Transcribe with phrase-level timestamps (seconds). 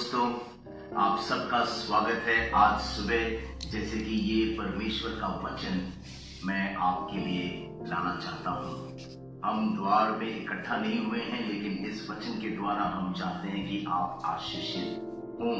[0.00, 0.28] दोस्तों,
[0.96, 3.24] आप सबका स्वागत है आज सुबह,
[3.70, 5.92] जैसे कि ये परमेश्वर का वचन
[6.44, 7.42] मैं आपके लिए
[7.88, 12.84] लाना चाहता हूँ। हम द्वार में इकट्ठा नहीं हुए हैं, लेकिन इस वचन के द्वारा
[12.94, 14.96] हम चाहते हैं कि आप आशीषित
[15.40, 15.58] हों।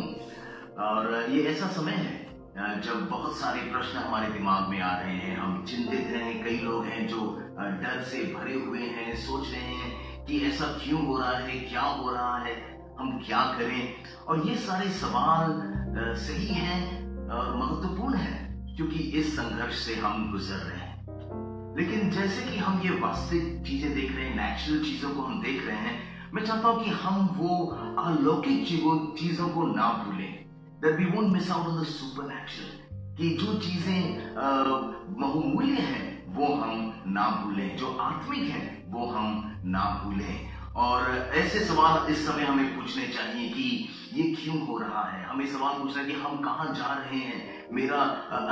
[0.86, 5.36] और ये ऐसा समय है, जब बहुत सारे प्रश्न हमारे दिमाग में आ रहे हैं।
[5.36, 7.30] हम चिंतित हैं, कई लोग हैं जो
[7.61, 11.83] डर से भरे हुए हैं, सोच रहे हैं कि ऐसा क्यों हो रहा है, क्या
[11.83, 13.95] हो रहा है। हम क्या करें?
[14.28, 15.52] और ये सारे सवाल
[16.16, 16.80] सही हैं
[17.28, 18.32] महत्वपूर्ण है,
[18.77, 23.94] क्योंकि इस संघर्ष से हम गुजर रहे हैं। लेकिन जैसे कि हम ये वास्तविक चीज़ें
[23.94, 25.98] देख रहे हैं नेचुरल चीज़ों को हम देख रहे हैं,
[26.34, 27.66] मैं चाहता हूँ कि हम वो
[27.98, 28.66] अलौकिक
[29.19, 30.32] चीज़ों को ना भूलें।
[30.82, 32.70] That we won't miss out on the supernatural
[33.16, 34.34] कि जो चीज़ें
[35.20, 41.61] बहुमूल्य हैं, वो हम ना भूलें। जो आत्मिक है, वो हम ना भूलें। और ऐसे
[41.61, 45.25] सवाल इस समय हमें पूछने चाहिए कि ये क्यों हो रहा है?
[45.25, 47.67] हमें सवाल पूछना कि हम कहा जा रहे हैं?
[47.72, 47.97] मेरा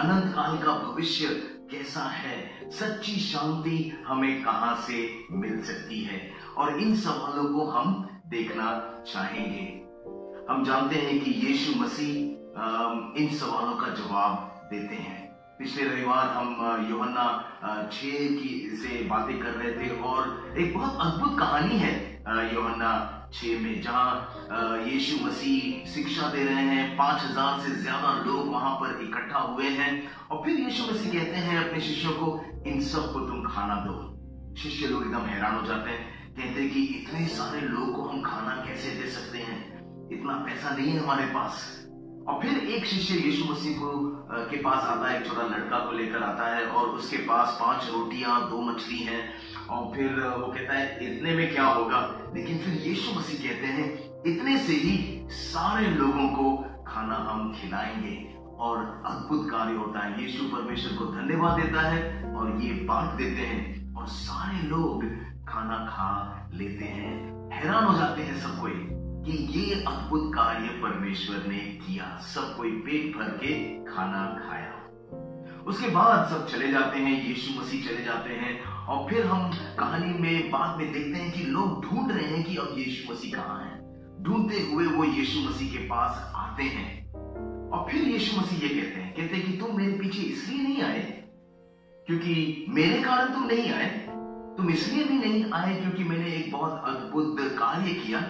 [0.02, 1.26] अनंत काल का भविष्य
[1.70, 2.70] कैसा है?
[2.70, 6.32] सच्ची शांति हमें कहाँ से मिल सकती है?
[6.56, 9.66] और इन सवालों को हम देखना चाहेंगे।
[10.52, 12.14] हम जानते हैं कि यीशु मसीह
[13.18, 16.48] इन सवालों का जवाब देते हैं। पिछले रविवार हम
[16.90, 22.90] योहन्ना छ की से बातें कर रहे थे और एक बहुत अद्भुत कहानी है। योहन्ना
[23.32, 28.74] छ में, जहाँ यीशु मसीह शिक्षा दे रहे हैं। पाँच हज़ार से ज़्यादा लोग वहाँ
[28.76, 29.90] पर इकट्ठा हुए हैं।
[30.30, 32.28] और फिर यीशु मसीह कहते हैं अपने शिष्यों को,
[32.66, 33.96] इन सबको तुम खाना दो।
[34.62, 38.22] शिष्य लोग एकदम हैरान हो जाते हैं। कहते हैं कि इतने सारे लोग को हम
[38.22, 39.58] खाना कैसे दे सकते हैं?
[40.12, 41.66] इतना पैसा नहीं है हमारे पास।
[42.28, 43.90] और फिर एक शिष्य यीशु मसीह को
[44.50, 47.88] के पास आता है। एक छोटा लड़का को लेकर आता है और उसके पास पाँच
[47.90, 49.22] रोटियाँ, दो मछली हैं।
[49.70, 52.18] और फिर वो कहता है, इतने में क्या होगा?
[52.34, 58.34] लेकिन फिर यीशु मसीह कहते हैं, इतने से ही सारे लोगों को खाना हम खिलाएँगे
[58.58, 63.40] और अद्भुत कार्य होता है। यीशु परमेश्वर को धन्यवाद देता है और ये बांट देते
[63.40, 65.04] हैं और सारे लोग
[65.48, 68.88] खाना खा लेते हैं। हैरान हो जाते हैं सब कोई
[69.24, 74.74] कि ये अद्भुत कार्य परमेश्वर ने किया। सब कोई पेट भर के खाना खाया।
[75.66, 80.18] उसके बाद सब चले जाते हैं, यीशु मसीह चले जाते हैं और फिर हम कहानी
[80.18, 83.64] में, बाद में देखते हैं कि लोग ढूंढ रहे हैं कि अब यीशु मसीह कहाँ
[83.64, 83.78] है।
[84.22, 87.12] ढूंढते हुए वो यीशु मसीह के पास आते हैं।
[87.70, 90.82] और फिर यीशु मसीह ये कहते हैं कहते हैं कि तुम मेरे पीछे इसलिए नहीं
[90.82, 91.24] आए?
[92.06, 94.06] क्योंकि मेरे कारण तुम नहीं आए।
[94.56, 98.20] तुम इसलिए भी नहीं आए क्योंकि मैंने एक बहुत अद्भुत कार्य किया।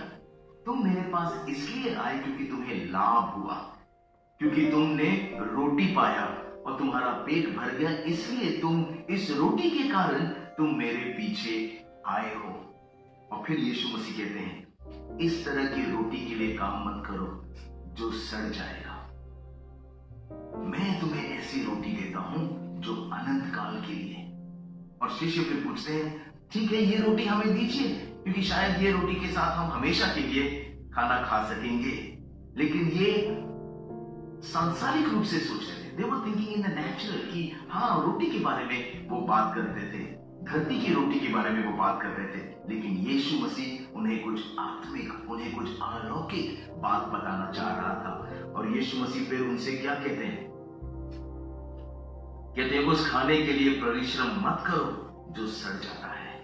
[0.66, 3.54] तुम मेरे पास इसलिए आए क्योंकि तुम्हें लाभ हुआ।
[4.38, 6.24] क्योंकि तुमने रोटी पाया
[6.66, 12.34] और तुम्हारा पेट भर गया, इसलिए तुम इस रोटी के कारण तुम मेरे पीछे आए
[12.34, 12.48] हो।
[13.32, 17.44] और फिर यीशु मसीह कहते हैं, इस तरह की रोटी के लिए काम मत करो
[17.94, 18.94] जो सड़ जाएगा।
[20.68, 22.48] मैं तुम्हें ऐसी रोटी देता हूँ
[22.80, 24.24] जो अनंत काल के लिए
[25.02, 29.14] और शिष्य फिर पूछते हैं, ठीक है, ये रोटी हमें दीजिए, क्योंकि शायद ये रोटी
[29.14, 30.50] के साथ हम हमेशा के लिए
[30.94, 32.18] खाना खा सकेंगे।
[32.56, 33.12] लेकिन ये
[34.48, 38.38] सांसारिक रूप से सोच रहे थे। Were thinking in the natural कि हाँ रोटी के
[38.38, 40.17] बारे में वो बात कर रहे थे।
[40.48, 44.24] धरती की रोटी के बारे में वो बात कर रहे थे। लेकिन यीशु मसीह उन्हें
[44.24, 48.10] कुछ आत्मिक, उन्हें कुछ अलौकिक बात बताना चाह रहा था।
[48.56, 50.48] और यीशु मसीह फिर उनसे क्या कहते हैं?
[52.56, 56.40] कहते हैं, उस खाने के लिए परिश्रम मत करो जो सड़ जाता है।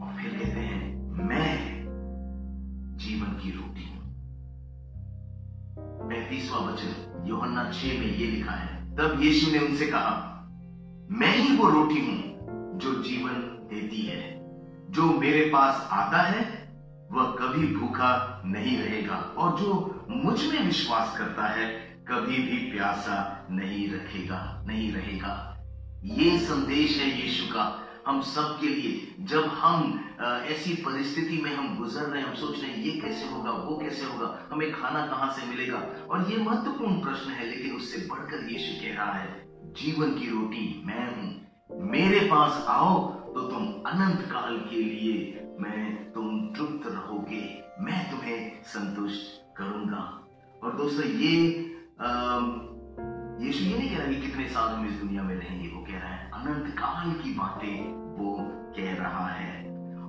[0.00, 1.78] और फिर कहते हैं, मैं
[2.96, 3.98] जीवन की रोटी हूँ।
[6.08, 10.34] पैंतीसवा वचन, योहन्ना छे में ये लिखा है। तब यीशु ने उनसे कहा,
[11.10, 12.27] मैं ही वो रोटी हूँ
[12.78, 13.40] जो जीवन
[13.70, 14.22] देती है,
[14.90, 16.42] जो मेरे पास आता है,
[17.12, 21.66] वह कभी भूखा नहीं रहेगा और जो मुझमें विश्वास करता है,
[22.08, 25.34] कभी भी प्यासा नहीं रखेगा, नहीं रहेगा।
[26.04, 27.64] ये संदेश है यीशु का
[28.06, 32.70] हम सब के लिए। जब हम ऐसी परिस्थिति में हम गुजर रहे हम सोच रहे
[32.70, 35.78] हैं, ये कैसे होगा, वो कैसे होगा, हमें खाना कहाँ से मिलेगा?
[36.10, 39.28] और ये महत्वपूर्ण प्रश्न है, लेकिन उससे बढ़कर यीशु कह रहा है,
[39.78, 42.98] जीवन की रोटी मैं हूँ मेरे पास आओ
[43.32, 45.14] तो तुम अनंत काल के लिए
[45.60, 47.42] मैं तुम तृप्त रहोगे।
[47.80, 50.02] मैं तुम्हें संतुष्ट करूँगा।
[50.62, 51.34] और दोस्तों, ये
[53.40, 55.98] यीशु ये नहीं कह रहा कि कितने साल हम इस दुनिया में रहेंगे, वो कह
[55.98, 58.36] रहा है अनंत काल की बातें वो
[58.76, 59.52] कह रहा है।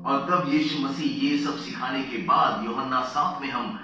[0.04, 3.80] और तब यीशु मसीह ये सब सिखाने के बाद योहन्ना सात में हम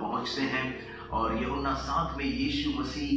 [0.00, 0.66] पहुँचते हैं।
[1.08, 3.08] और योहन्ना सात में यीशु मसीह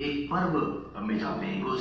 [0.00, 1.76] एक पर्व में जाते हैं। टू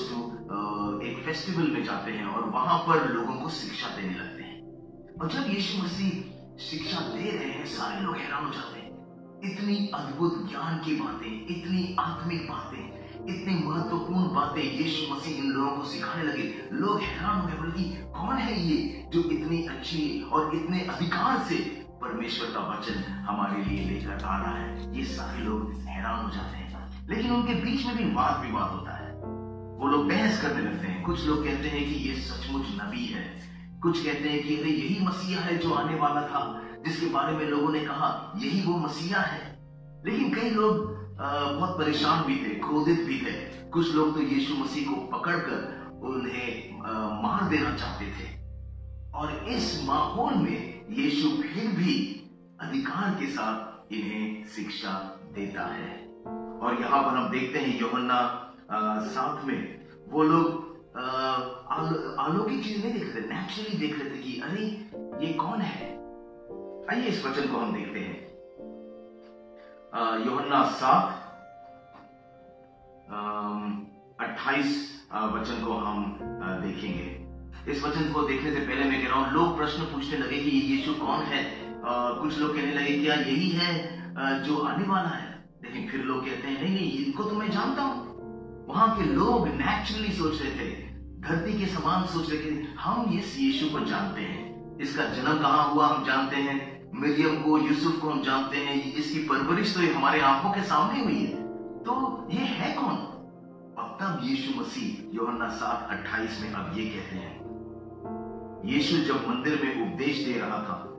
[1.04, 4.62] एक फेस्टिवल में जाते हैं और वहाँ पर लोगों को शिक्षा देने लगते हैं।
[5.22, 8.86] और जब यीशु मसीह शिक्षा दे रहे हैं, सारे लोग हैरान हो जाते हैं।
[9.44, 12.96] इतनी अद्भुत ज्ञान की बातें, इतनी आत्मिक बातें,
[13.28, 17.84] इतनी महत्वपूर्ण बातें यीशु मसीह इन लोगों को सिखाने लगे। लोग हैरान हो गए, बोले
[17.90, 23.90] कौन है ये जो इतनी अच्छी और इतने अधिकार से परमेश्वर का वचन हमारे लिए
[23.90, 24.98] लेकर आ रहा है?
[24.98, 26.66] ये सारे लोग हैरान हो जाते हैं।
[27.10, 29.05] लेकिन उनके बीच में भी वाद विवाद होता है।
[29.86, 33.26] वो लोग बहस करने लगते हैं। कुछ लोग कहते हैं कि ये सचमुच नबी है।
[33.82, 37.46] कुछ कहते हैं कि अरे, यही मसीहा है जो आने वाला था, जिसके बारे में
[37.46, 39.60] लोगों ने कहा, यही वो मसीहा है।
[40.06, 40.96] लेकिन कई लोग
[41.58, 43.34] बहुत परेशान भी थे, क्रोधित भी थे।
[43.70, 45.60] कुछ लोग तो यीशु मसीह को पकड़कर
[46.04, 46.82] उन्हें
[47.24, 48.28] मार देना चाहते थे।
[49.14, 51.96] और इस माहौल में यीशु फिर भी
[52.62, 55.92] अधिकार के साथ इन्हें शिक्षा देता है।
[56.60, 59.60] और यहाँ पर हम देखते हैं, योहन्ना साथ में
[60.10, 60.64] वो लोग
[60.96, 64.64] अलौकिक चीज़ नहीं देख रहे नेचुरली देख रहे थे कि अरे
[65.26, 65.90] ये कौन है?
[66.92, 68.24] आइए इस वचन को हम देखते हैं।
[70.26, 71.22] योहन्ना सात
[74.22, 74.72] अट्ठाईस
[75.34, 76.18] वचन को हम
[76.62, 80.38] देखेंगे। इस वचन को देखने से पहले मैं कह रहा हूँ लोग प्रश्न पूछने लगे
[80.40, 81.44] कि यीशु कौन है?
[81.84, 85.34] आ, कुछ लोग कहने लगे क्या यही है जो आने वाला है?
[85.64, 88.15] लेकिन फिर लोग कहते हैं नहीं नहीं इनको तो मैं जानता हूँ।
[88.68, 90.72] वहाँ के लोग नेचुरली सोच रहे थे,
[91.20, 95.74] धरती के समान सोच रहे थे, हम इस यीशु को जानते हैं। इसका जन्म कहाँ
[95.74, 100.20] हुआ हम जानते हैं, मिरियम को, यूसुफ को हम जानते हैं इसकी परवरिश तो हमारे
[100.22, 101.44] आँखों के सामने हुई है।
[101.84, 102.96] तो ये है कौन?
[103.78, 107.46] और तब यीशु मसीह, योहन्ना सात, अट्ठाईस में अब ये कहते हैं।
[108.66, 110.92] यीशु जब मंदिर में उपदेश दे रहा था,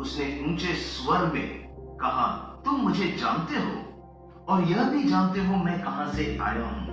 [0.00, 1.66] उसने ऊँचे स्वर में
[2.00, 2.26] कहा,
[2.64, 3.95] तुम मुझे जानते हो?
[4.48, 6.84] और यह भी जानते हो मैं कहाँ से आया हूँ।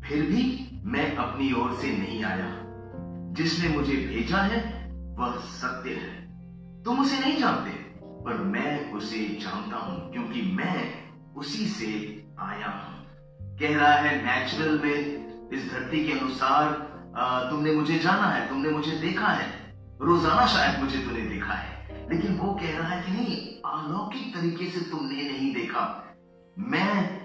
[0.00, 0.44] फिर भी
[0.84, 2.46] मैं अपनी ओर से नहीं आया।
[3.32, 4.60] जिसने मुझे भेजा है,
[5.18, 7.70] वह सत्य है। तुम उसे नहीं जानते,
[8.24, 10.92] पर मैं उसे जानता हूँ, क्योंकि मैं
[11.36, 11.92] उसी से
[12.40, 13.04] आया हूँ।
[13.58, 16.72] कह रहा है नेचुरल में इस धरती के अनुसार
[17.50, 19.46] तुमने मुझे जाना है, तुमने मुझे देखा है।
[20.00, 24.66] रोज़ाना शायद मुझे तुमने देखा है। लेकिन वो कह रहा है कि नहीं, अलौकिक तरीके
[24.66, 26.14] से तुमने नहीं देखा।
[26.58, 27.20] मैं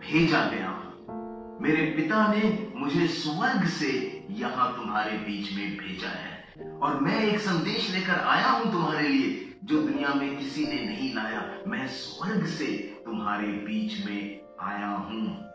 [0.00, 6.42] भेजा गया। हूँ मेरे पिता ने मुझे स्वर्ग से यहाँ तुम्हारे बीच में भेजा है।
[6.82, 11.14] और मैं एक संदेश लेकर आया हूँ तुम्हारे लिए, जो दुनिया में किसी ने नहीं
[11.14, 12.66] लाया। मैं स्वर्ग से
[13.04, 15.48] तुम्हारे बीच में आया हूँ।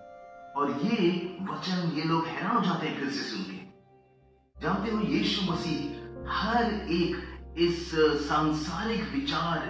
[0.56, 1.08] और ये
[1.42, 3.58] वचन ये लोग हैरान हो जाते हैं फिर से सुन के।
[4.62, 5.90] जानते हो, यीशु मसीह
[6.28, 7.92] हर एक इस
[8.28, 9.62] सांसारिक विचार,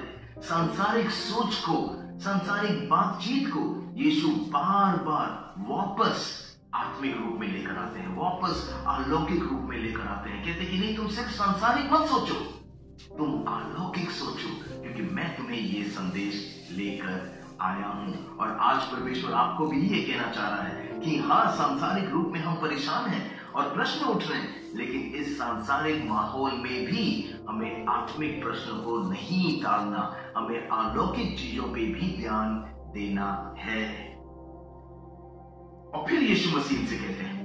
[0.41, 1.75] सांसारिक सोच को,
[2.19, 6.43] सांसारिक बातचीत को यीशु बार बार वापस
[6.75, 10.77] आत्मिक रूप में लेकर आते हैं, वापस अलौकिक रूप में लेकर आते हैं। कहते कि
[10.77, 12.35] नहीं, तुम सिर्फ़ सांसारिक मत सोचो,
[13.17, 14.49] तुम अलौकिक सोचो,
[14.81, 20.31] क्योंकि मैं तुम्हें यह संदेश लेकर आया हूँ। और आज परमेश्वर आपको भी ये कहना
[20.31, 24.39] चाह रहा है कि हाँ सांसारिक रूप में हम परेशान हैं और प्रश्न उठ रहे
[24.39, 27.03] हैं, लेकिन इस सांसारिक माहौल में भी
[27.49, 30.01] हमें आत्मिक प्रश्न को नहीं टालना,
[30.37, 32.55] हमें अलौकिक चीज़ों पे भी ध्यान
[32.93, 33.85] देना है।
[35.91, 37.35] और फिर यीशु मसीह से कहते हैं,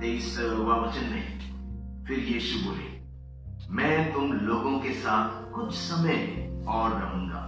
[0.00, 2.90] तेईस वचन में फिर यीशु बोले,
[3.70, 6.16] मैं तुम लोगों के साथ कुछ समय
[6.68, 7.41] और रहूँगा।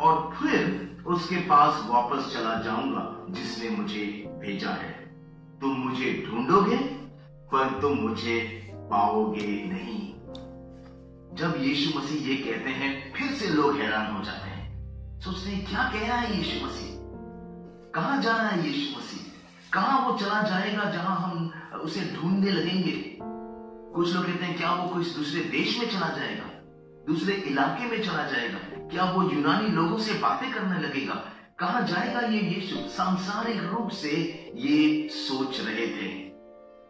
[0.00, 4.04] और फिर उसके पास वापस चला जाऊँगा, जिसने मुझे
[4.38, 4.92] भेजा है।
[5.60, 6.76] तुम मुझे ढूंढोगे,
[7.52, 10.08] पर तुम मुझे पाओगे नहीं।
[11.36, 14.58] जब यीशु मसीह ये कहते हैं, फिर से लोग हैरान हो जाते हैं।
[15.20, 16.88] सोचते हैं क्या कह रहा है यीशु मसीह?
[17.94, 19.32] कहा जा रहा है यीशु मसीह?
[19.72, 23.18] कहा वो चला जाएगा जहाँ हम उसे ढूँढने लगेंगे?
[23.94, 26.44] कुछ लोग कहते हैं, क्या वो कोई दूसरे देश में चला जाएगा?
[27.06, 28.58] दूसरे इलाके में चला जाएगा?
[28.90, 31.14] क्या वो यूनानी लोगों से बातें करने लगेगा?
[31.58, 32.76] कहा जाएगा ये यीशु?
[32.76, 34.10] सांसारिक रूप से
[34.54, 36.28] ये सोच रहे थे।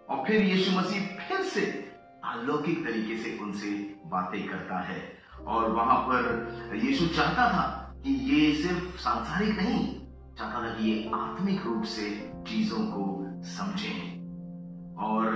[0.08, 1.92] और फिर यीशु मसीह फिर से
[2.24, 3.68] अलौकिक तरीके से उनसे
[4.06, 6.52] बातें करता है। और वहाँ पर
[6.84, 10.00] यीशु चाहता था कि ये सिर्फ़ सांसारिक नहीं,
[10.38, 14.18] चाहता था कि ये आत्मिक रूप से चीज़ों को समझें।
[14.96, 15.28] और,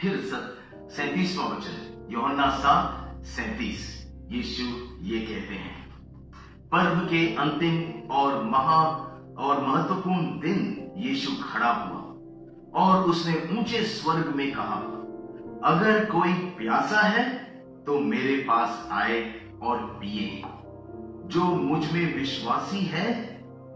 [0.00, 0.30] फिर
[0.74, 4.71] सैतीसवा वचन, योहन्ना सात सैतीस, यीशु
[6.72, 8.82] पर्व के अंतिम और महा
[9.38, 14.76] और महत्वपूर्ण दिन यीशु खड़ा हुआ और उसने ऊँचे स्वर्ग में कहा,
[15.64, 17.24] अगर कोई प्यासा है
[17.86, 19.20] तो मेरे पास आए
[19.62, 20.42] और पिए।
[21.28, 23.10] जो मुझमें विश्वासी है,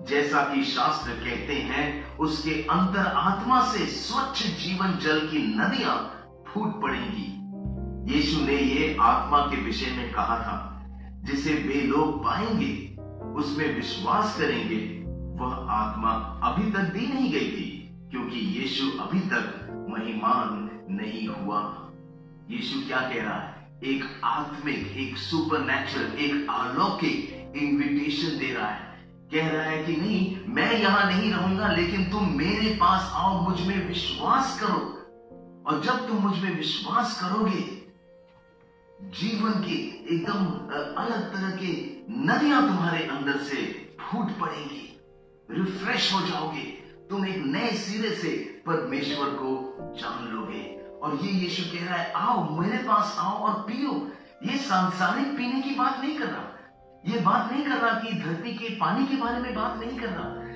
[0.09, 5.97] जैसा कि शास्त्र कहते हैं, उसके अंतर आत्मा से स्वच्छ जीवन जल की नदियाँ
[6.49, 10.76] फूट पड़ेंगी। यीशु ने ये आत्मा के विषय में कहा था
[11.25, 12.97] जिसे वे लोग पाएँगे,
[13.35, 15.07] उसमें विश्वास करेंगे,
[15.45, 16.11] वह आत्मा
[16.43, 21.89] अभी तक दी नहीं गई थी, क्योंकि यीशु अभी तक महिमान नहीं हुआ।
[22.51, 23.57] यीशु क्या कह रहा है?
[23.85, 28.87] एक आत्मिक, एक सुपर नेचुरल एक अलौकिक इनविटेशन दे रहा है।
[29.35, 33.89] कह रहा है कि नहीं, मैं यहाँ नहीं रहूँगा, लेकिन तुम मेरे पास आओ, मुझमें
[33.89, 34.93] विश्वास करो।
[35.67, 37.86] और जब तुम मुझमें विश्वास करोगे
[39.03, 39.73] जीवन के
[40.15, 40.47] एकदम
[41.03, 43.57] अलग तरह की नदियाँ तुम्हारे अंदर से
[44.01, 45.01] फूट पड़ेगी।
[45.51, 46.63] रिफ्रेश हो जाओगे।
[47.11, 52.13] तुम एक नए सिरे से परमेश्वर को जान लोगे। और ये यीशु कह रहा है,
[52.13, 54.13] आओ, मेरे पास आओ और पियो।
[54.51, 56.53] ये सांसारिक पीने की बात नहीं कर रहा।
[57.07, 60.09] ये बात नहीं कर रहा कि धरती के पानी के बारे में बात नहीं कर
[60.09, 60.47] रहा।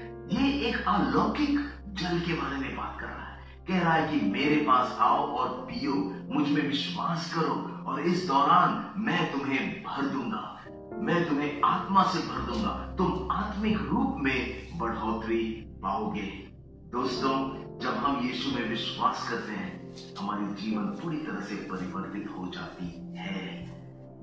[0.41, 1.51] ये एक अलौकिक
[1.89, 3.30] जल के बारे में बात कर रहा है।
[3.71, 5.93] कह रहा है कि मेरे पास आओ और पियो,
[6.35, 10.67] मुझमें विश्वास करो और इस दौरान मैं तुम्हें भर दूँगा।
[11.03, 15.45] मैं तुम्हें आत्मा से भर दूँगा। तुम आत्मिक रूप में बढ़ोतरी
[15.83, 16.51] पाओगे।
[16.93, 17.35] दोस्तों,
[17.79, 23.17] जब हम यीशु में विश्वास करते हैं, हमारे जीवन पूरी तरह से परिवर्तित हो जाती
[23.19, 23.71] है।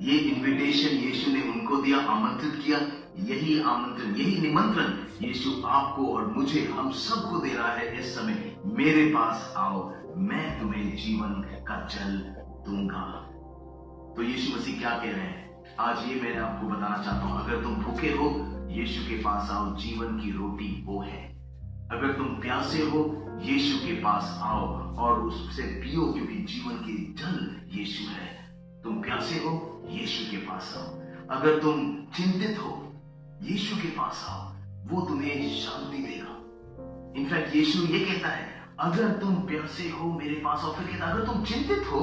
[0.02, 2.80] ये इनविटेशन यीशु ने उनको दिया, आमंत्रित किया।
[3.18, 8.56] यही आमंत्रण, यही निमंत्रण यीशु आपको और मुझे, हम सबको दे रहा है इस समय।
[8.66, 11.30] मेरे पास आओ, मैं तुम्हें जीवन
[11.68, 12.18] का जल
[12.66, 13.24] दूँगा।
[14.16, 15.64] तो यीशु मसीह क्या कह रहे हैं?
[15.80, 19.76] आज ये मैं आपको बताना चाहता हूँ, अगर तुम भूखे हो, यीशु के पास आओ,
[19.76, 21.38] जीवन की रोटी वो है।
[21.92, 27.62] अगर तुम प्यासे हो, यीशु के पास आओ और उससे पियो, क्योंकि जीवन की जल
[27.80, 30.98] यीशु है। तुम प्यासे हो, यीशु के पास आओ।
[31.38, 32.84] अगर तुम चिंतित हो
[33.44, 34.44] यीशु के पास आओ,
[34.88, 36.34] वो तुम्हें शांति देगा।
[37.20, 38.46] इनफैक्ट यीशु ये कहता है,
[38.80, 42.02] अगर तुम प्यासे हो मेरे पास आओ, फिर कहता अगर तुम चिंतित हो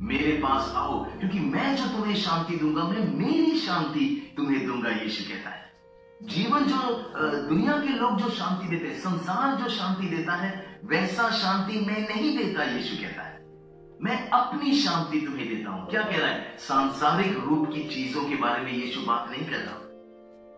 [0.00, 5.24] मेरे पास आओ, क्योंकि मैं जो तुम्हें शांति दूँगा, मैं मेरी शांति तुम्हें दूँगा, यीशु
[5.28, 5.64] कहता है।
[6.22, 6.76] जीवन जो
[7.48, 12.00] दुनिया के लोग जो शांति देते हैं, संसार जो शांति देता है, वैसा शांति मैं
[12.08, 13.34] नहीं देता, यीशु कहता है।
[14.02, 16.56] मैं अपनी शांति तुम्हें देता हूँ। क्या कह रहा है?
[16.58, 19.82] सांसारिक रूप की चीज़ों के बारे में यीशु बात नहीं कर रहा।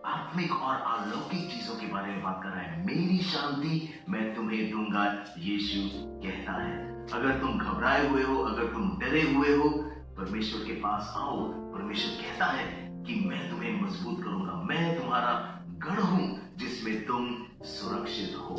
[0.09, 4.71] आत्मिक और अलौकिक चीज़ों के बारे में बात कर रहा है। मेरी शांति मैं तुम्हें
[4.71, 9.69] दूँगा, यीशु कहता है। अगर तुम घबराए हुए हो, अगर तुम डरे हुए हो,
[10.17, 12.65] परमेश्वर के पास आओ। परमेश्वर कहता है
[13.03, 18.55] कि मैं तुम्हें मज़बूत करूँगा। मैं तुम्हारा गढ़ हूँ, जिसमें तुम सुरक्षित हो।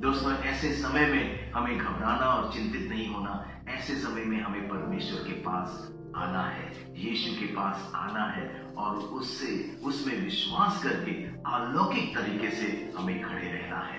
[0.00, 5.20] दोस्तों, ऐसे समय में हमें घबराना और चिंतित नहीं होना, ऐसे समय में हमें परमेश्वर
[5.20, 11.12] के पास आना है। यीशु पास आना है और उससे, उसमें विश्वास करके
[11.46, 13.98] अलौकिक तरीके से हमें खड़े रहना है।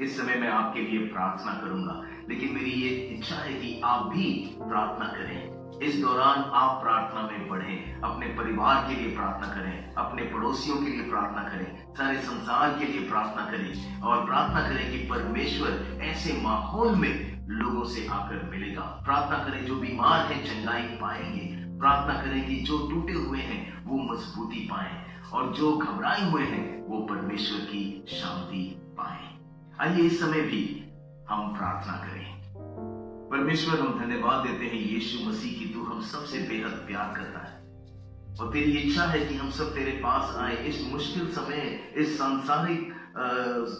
[0.00, 4.26] इस समय मैं आपके लिए प्रार्थना करूँगा, लेकिन मेरी ये इच्छा है कि आप भी
[4.58, 7.74] प्रार्थना करें। इस दौरान आप प्रार्थना में बढ़े,
[8.04, 12.84] अपने परिवार के लिए प्रार्थना करें, अपने पड़ोसियों के लिए प्रार्थना करें, सारे संसार के
[12.84, 18.82] लिए प्रार्थना करें और प्रार्थना करें कि परमेश्वर ऐसे माहौल में लोगों से आकर मिलेगा।
[19.04, 21.47] प्रार्थना करें जो बीमार है, चंगाई पाएँगे।
[21.78, 26.66] प्रार्थना करें कि जो टूटे हुए हैं, वो मजबूती पाए और जो घबराए हुए हैं,
[26.86, 28.64] वो परमेश्वर की शांति
[28.98, 29.26] पाए।
[29.80, 30.62] आइए इस समय भी
[31.28, 32.26] हम प्रार्थना करें।
[33.30, 37.56] परमेश्वर, हम धन्यवाद देते हैं यीशु मसीह की तू हम सबसे बेहद प्यार करता है।
[38.40, 42.94] और तेरी इच्छा है कि हम सब तेरे पास आए इस मुश्किल समय, इस सांसारिक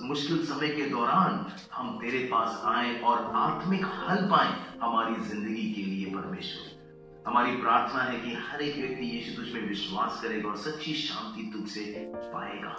[0.02, 5.82] मुश्किल समय के दौरान हम तेरे पास आए और आत्मिक हल पाए हमारी ज़िंदगी के
[5.82, 6.77] लिए परमेश्वर।
[7.26, 11.50] हमारी प्रार्थना है कि हर एक व्यक्ति यीशु तुझ में विश्वास करेगा और सच्ची शांति
[11.52, 11.82] तुझसे
[12.14, 12.70] पाएगा।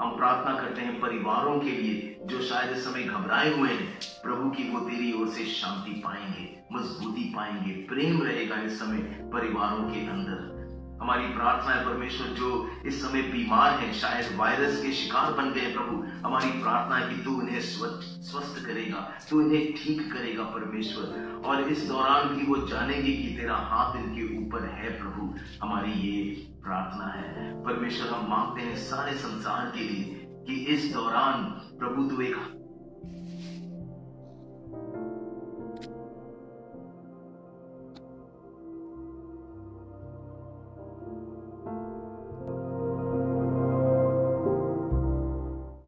[0.00, 4.50] हम प्रार्थना करते हैं परिवारों के लिए जो शायद इस समय घबराए हुए हैं। प्रभु
[4.50, 8.98] की वो तेरी ओर से शांति पाएँगे, मजबूती पाएँगे, प्रेम रहेगा इस समय
[9.32, 10.57] परिवारों के अंदर।
[11.00, 15.72] हमारी प्रार्थना है परमेश्वर, जो इस समय बीमार है, शायद वायरस के शिकार बन गए
[15.72, 21.62] प्रभु। हमारी प्रार्थना है कि तू इन्हें स्वस्थ करेगा, तू इन्हें ठीक करेगा, परमेश्वर। और
[21.62, 27.04] इस दौरान भी वो जानेंगे कि तेरा हाथ इनके ऊपर है, प्रभु। हमारी ये प्रार्थना
[27.04, 31.44] है। परमेश्वर, हम मांगते हैं सारे संसार के लिए कि इस दौरान,
[31.78, 32.57] प्रभु, तू एक